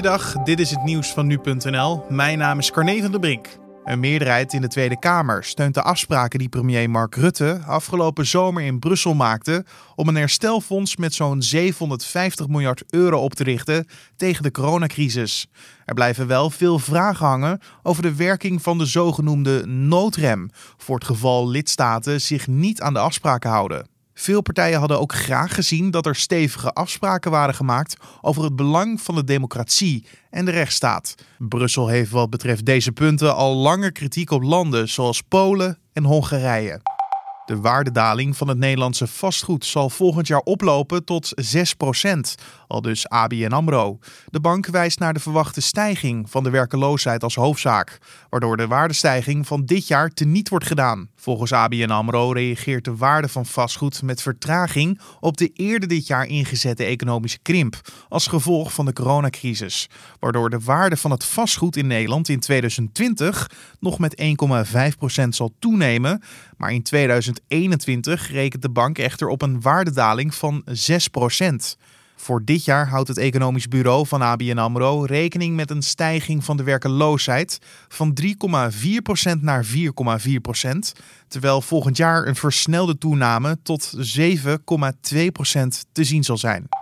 Goeiedag, 0.00 0.42
dit 0.44 0.60
is 0.60 0.70
het 0.70 0.82
nieuws 0.84 1.12
van 1.12 1.26
nu.nl. 1.26 2.04
Mijn 2.08 2.38
naam 2.38 2.58
is 2.58 2.70
Carne 2.70 3.00
van 3.00 3.10
der 3.10 3.20
Brink. 3.20 3.46
Een 3.84 4.00
meerderheid 4.00 4.52
in 4.52 4.60
de 4.60 4.68
Tweede 4.68 4.98
Kamer 4.98 5.44
steunt 5.44 5.74
de 5.74 5.82
afspraken 5.82 6.38
die 6.38 6.48
premier 6.48 6.90
Mark 6.90 7.14
Rutte 7.14 7.60
afgelopen 7.66 8.26
zomer 8.26 8.62
in 8.62 8.78
Brussel 8.78 9.14
maakte 9.14 9.64
om 9.94 10.08
een 10.08 10.14
herstelfonds 10.14 10.96
met 10.96 11.14
zo'n 11.14 11.42
750 11.42 12.48
miljard 12.48 12.84
euro 12.90 13.18
op 13.18 13.34
te 13.34 13.44
richten 13.44 13.86
tegen 14.16 14.42
de 14.42 14.50
coronacrisis. 14.50 15.46
Er 15.84 15.94
blijven 15.94 16.26
wel 16.26 16.50
veel 16.50 16.78
vragen 16.78 17.26
hangen 17.26 17.60
over 17.82 18.02
de 18.02 18.14
werking 18.14 18.62
van 18.62 18.78
de 18.78 18.86
zogenoemde 18.86 19.66
noodrem 19.66 20.50
voor 20.76 20.94
het 20.94 21.04
geval 21.04 21.48
lidstaten 21.48 22.20
zich 22.20 22.46
niet 22.46 22.80
aan 22.80 22.92
de 22.92 22.98
afspraken 22.98 23.50
houden. 23.50 23.99
Veel 24.20 24.40
partijen 24.40 24.78
hadden 24.78 25.00
ook 25.00 25.12
graag 25.12 25.54
gezien 25.54 25.90
dat 25.90 26.06
er 26.06 26.16
stevige 26.16 26.72
afspraken 26.72 27.30
waren 27.30 27.54
gemaakt 27.54 27.96
over 28.20 28.44
het 28.44 28.56
belang 28.56 29.00
van 29.00 29.14
de 29.14 29.24
democratie 29.24 30.06
en 30.30 30.44
de 30.44 30.50
rechtsstaat. 30.50 31.14
Brussel 31.38 31.88
heeft 31.88 32.10
wat 32.10 32.30
betreft 32.30 32.64
deze 32.64 32.92
punten 32.92 33.34
al 33.34 33.56
langer 33.56 33.92
kritiek 33.92 34.30
op 34.30 34.42
landen 34.42 34.88
zoals 34.88 35.22
Polen 35.22 35.78
en 35.92 36.04
Hongarije. 36.04 36.80
De 37.50 37.60
waardedaling 37.60 38.36
van 38.36 38.48
het 38.48 38.58
Nederlandse 38.58 39.06
vastgoed 39.06 39.64
zal 39.64 39.90
volgend 39.90 40.26
jaar 40.26 40.40
oplopen 40.40 41.04
tot 41.04 41.34
6%, 41.56 42.42
al 42.66 42.82
dus 42.82 43.08
ABN 43.08 43.52
AMRO. 43.52 43.98
De 44.26 44.40
bank 44.40 44.66
wijst 44.66 44.98
naar 44.98 45.14
de 45.14 45.20
verwachte 45.20 45.60
stijging 45.60 46.30
van 46.30 46.42
de 46.42 46.50
werkeloosheid 46.50 47.22
als 47.22 47.34
hoofdzaak, 47.34 47.98
waardoor 48.28 48.56
de 48.56 48.66
waardestijging 48.66 49.46
van 49.46 49.64
dit 49.64 49.86
jaar 49.86 50.08
teniet 50.08 50.48
wordt 50.48 50.66
gedaan. 50.66 51.08
Volgens 51.16 51.52
ABN 51.52 51.90
AMRO 51.90 52.32
reageert 52.32 52.84
de 52.84 52.96
waarde 52.96 53.28
van 53.28 53.46
vastgoed 53.46 54.02
met 54.02 54.22
vertraging 54.22 55.00
op 55.20 55.36
de 55.36 55.50
eerder 55.54 55.88
dit 55.88 56.06
jaar 56.06 56.26
ingezette 56.26 56.84
economische 56.84 57.38
krimp 57.42 57.80
als 58.08 58.26
gevolg 58.26 58.72
van 58.72 58.84
de 58.84 58.92
coronacrisis, 58.92 59.88
waardoor 60.20 60.50
de 60.50 60.60
waarde 60.60 60.96
van 60.96 61.10
het 61.10 61.24
vastgoed 61.24 61.76
in 61.76 61.86
Nederland 61.86 62.28
in 62.28 62.40
2020 62.40 63.50
nog 63.80 63.98
met 63.98 64.22
1,5% 65.22 65.28
zal 65.28 65.54
toenemen, 65.58 66.22
maar 66.56 66.72
in 66.72 66.82
2021 66.82 67.39
rekent 68.30 68.62
de 68.62 68.70
bank 68.70 68.98
echter 68.98 69.28
op 69.28 69.42
een 69.42 69.60
waardedaling 69.60 70.34
van 70.34 70.64
6%. 70.64 71.76
Voor 72.20 72.44
dit 72.44 72.64
jaar 72.64 72.88
houdt 72.88 73.08
het 73.08 73.18
economisch 73.18 73.68
bureau 73.68 74.06
van 74.06 74.22
ABN 74.22 74.58
AMRO 74.58 75.04
rekening 75.04 75.56
met 75.56 75.70
een 75.70 75.82
stijging 75.82 76.44
van 76.44 76.56
de 76.56 76.62
werkeloosheid 76.62 77.58
van 77.88 78.18
3,4% 78.22 79.40
naar 79.40 79.66
4,4%, 79.66 79.72
terwijl 81.28 81.60
volgend 81.60 81.96
jaar 81.96 82.26
een 82.26 82.36
versnelde 82.36 82.98
toename 82.98 83.58
tot 83.62 83.92
7,2% 83.96 84.42
te 85.92 86.04
zien 86.04 86.24
zal 86.24 86.38
zijn. 86.38 86.79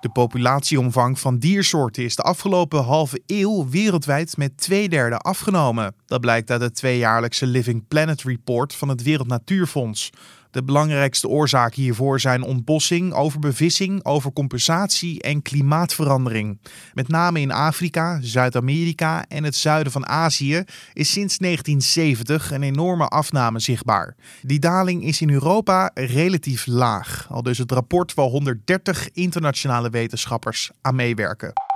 De 0.00 0.08
populatieomvang 0.08 1.18
van 1.18 1.38
diersoorten 1.38 2.04
is 2.04 2.16
de 2.16 2.22
afgelopen 2.22 2.84
halve 2.84 3.22
eeuw 3.26 3.68
wereldwijd 3.68 4.36
met 4.36 4.56
twee 4.56 4.88
derde 4.88 5.16
afgenomen. 5.16 5.94
Dat 6.06 6.20
blijkt 6.20 6.50
uit 6.50 6.60
het 6.60 6.74
tweejaarlijkse 6.74 7.46
Living 7.46 7.88
Planet 7.88 8.22
Report 8.22 8.74
van 8.74 8.88
het 8.88 9.02
Wereld 9.02 9.28
Natuurfonds. 9.28 10.10
De 10.50 10.64
belangrijkste 10.64 11.28
oorzaken 11.28 11.82
hiervoor 11.82 12.20
zijn 12.20 12.42
ontbossing, 12.42 13.12
overbevissing, 13.12 14.04
overcompensatie 14.04 15.22
en 15.22 15.42
klimaatverandering. 15.42 16.60
Met 16.92 17.08
name 17.08 17.40
in 17.40 17.52
Afrika, 17.52 18.18
Zuid-Amerika 18.22 19.24
en 19.28 19.44
het 19.44 19.54
zuiden 19.54 19.92
van 19.92 20.06
Azië 20.06 20.64
is 20.92 21.12
sinds 21.12 21.38
1970 21.38 22.50
een 22.50 22.62
enorme 22.62 23.06
afname 23.06 23.58
zichtbaar. 23.58 24.16
Die 24.42 24.58
daling 24.58 25.04
is 25.04 25.20
in 25.20 25.30
Europa 25.30 25.90
relatief 25.94 26.66
laag, 26.66 27.26
al 27.30 27.42
dus 27.42 27.58
het 27.58 27.72
rapport 27.72 28.14
waar 28.14 28.26
130 28.26 29.10
internationale 29.10 29.90
wetenschappers 29.90 30.70
aan 30.80 30.94
meewerken. 30.94 31.69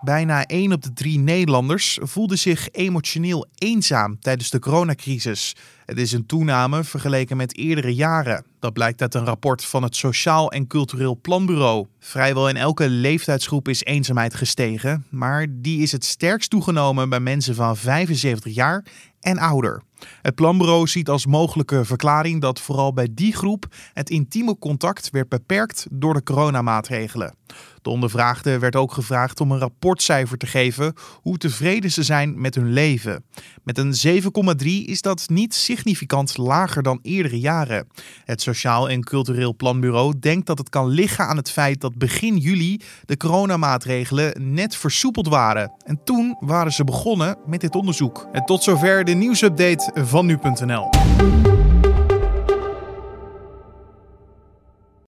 Bijna 0.00 0.46
1 0.46 0.72
op 0.72 0.82
de 0.82 0.92
3 0.92 1.18
Nederlanders 1.18 1.98
voelde 2.02 2.36
zich 2.36 2.68
emotioneel 2.70 3.46
eenzaam 3.54 4.20
tijdens 4.20 4.50
de 4.50 4.58
coronacrisis. 4.58 5.56
Het 5.84 5.98
is 5.98 6.12
een 6.12 6.26
toename 6.26 6.84
vergeleken 6.84 7.36
met 7.36 7.56
eerdere 7.56 7.94
jaren. 7.94 8.44
Dat 8.58 8.72
blijkt 8.72 9.02
uit 9.02 9.14
een 9.14 9.24
rapport 9.24 9.64
van 9.64 9.82
het 9.82 9.96
Sociaal 9.96 10.52
en 10.52 10.66
Cultureel 10.66 11.18
Planbureau. 11.20 11.86
Vrijwel 11.98 12.48
in 12.48 12.56
elke 12.56 12.88
leeftijdsgroep 12.88 13.68
is 13.68 13.84
eenzaamheid 13.84 14.34
gestegen, 14.34 15.06
maar 15.10 15.46
die 15.50 15.82
is 15.82 15.92
het 15.92 16.04
sterkst 16.04 16.50
toegenomen 16.50 17.08
bij 17.08 17.20
mensen 17.20 17.54
van 17.54 17.76
75 17.76 18.54
jaar 18.54 18.84
en 19.20 19.38
ouder. 19.38 19.82
Het 20.22 20.34
planbureau 20.34 20.86
ziet 20.86 21.08
als 21.08 21.26
mogelijke 21.26 21.84
verklaring 21.84 22.40
dat 22.40 22.60
vooral 22.60 22.92
bij 22.92 23.08
die 23.10 23.36
groep 23.36 23.66
het 23.92 24.10
intieme 24.10 24.58
contact 24.58 25.10
werd 25.10 25.28
beperkt 25.28 25.86
door 25.90 26.14
de 26.14 26.22
coronamaatregelen. 26.22 27.34
De 27.82 27.90
ondervraagden 27.90 28.60
werd 28.60 28.76
ook 28.76 28.92
gevraagd 28.92 29.40
om 29.40 29.52
een 29.52 29.58
rapportcijfer 29.58 30.38
te 30.38 30.46
geven 30.46 30.94
hoe 31.22 31.38
tevreden 31.38 31.90
ze 31.90 32.02
zijn 32.02 32.40
met 32.40 32.54
hun 32.54 32.72
leven. 32.72 33.24
Met 33.62 33.78
een 33.78 34.22
7,3 34.22 34.66
is 34.66 35.00
dat 35.00 35.28
niet 35.28 35.54
significant 35.54 36.36
lager 36.36 36.82
dan 36.82 36.98
eerdere 37.02 37.40
jaren. 37.40 37.86
Het 38.24 38.42
Sociaal 38.42 38.88
en 38.88 39.04
Cultureel 39.04 39.54
Planbureau 39.54 40.18
denkt 40.20 40.46
dat 40.46 40.58
het 40.58 40.68
kan 40.68 40.88
liggen 40.88 41.26
aan 41.26 41.36
het 41.36 41.50
feit 41.50 41.80
dat 41.80 41.98
begin 41.98 42.36
juli 42.36 42.80
de 43.04 43.16
coronamaatregelen 43.16 44.54
net 44.54 44.76
versoepeld 44.76 45.28
waren. 45.28 45.72
En 45.84 46.00
toen 46.04 46.36
waren 46.40 46.72
ze 46.72 46.84
begonnen 46.84 47.36
met 47.46 47.60
dit 47.60 47.74
onderzoek. 47.74 48.28
En 48.32 48.44
tot 48.44 48.62
zover 48.62 49.04
de 49.04 49.12
nieuwsupdate 49.12 49.92
van 49.94 50.26
nu.nl. 50.26 50.88